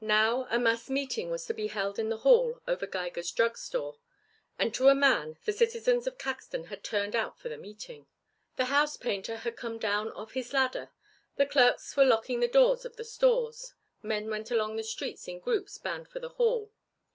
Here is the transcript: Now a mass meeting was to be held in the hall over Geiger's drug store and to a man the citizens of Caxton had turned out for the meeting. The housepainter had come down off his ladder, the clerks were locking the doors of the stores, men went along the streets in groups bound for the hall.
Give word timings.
Now 0.00 0.46
a 0.48 0.58
mass 0.58 0.88
meeting 0.88 1.28
was 1.30 1.44
to 1.44 1.52
be 1.52 1.66
held 1.66 1.98
in 1.98 2.08
the 2.08 2.16
hall 2.24 2.62
over 2.66 2.86
Geiger's 2.86 3.30
drug 3.30 3.58
store 3.58 3.98
and 4.58 4.72
to 4.74 4.88
a 4.88 4.94
man 4.94 5.36
the 5.44 5.52
citizens 5.52 6.06
of 6.06 6.16
Caxton 6.16 6.68
had 6.68 6.82
turned 6.82 7.14
out 7.14 7.38
for 7.38 7.50
the 7.50 7.58
meeting. 7.58 8.06
The 8.56 8.70
housepainter 8.72 9.36
had 9.40 9.58
come 9.58 9.76
down 9.76 10.12
off 10.12 10.32
his 10.32 10.54
ladder, 10.54 10.92
the 11.36 11.44
clerks 11.44 11.94
were 11.94 12.06
locking 12.06 12.40
the 12.40 12.48
doors 12.48 12.86
of 12.86 12.96
the 12.96 13.04
stores, 13.04 13.74
men 14.02 14.30
went 14.30 14.50
along 14.50 14.76
the 14.76 14.82
streets 14.82 15.28
in 15.28 15.40
groups 15.40 15.76
bound 15.76 16.08
for 16.08 16.20
the 16.20 16.30
hall. 16.30 16.72